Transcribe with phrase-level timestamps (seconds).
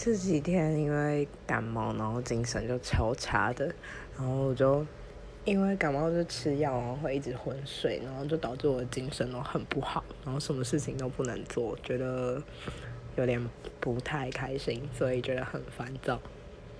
[0.00, 3.66] 这几天因为感冒，然后精神就超差的。
[4.16, 4.86] 然后我就
[5.44, 12.40] 因为感冒就吃药，然后会一直昏睡，然后就导致我的精神都很不好，然后什么事情都不能做，觉得
[13.16, 13.44] 有点
[13.80, 16.20] 不太开心，所以觉得很烦躁。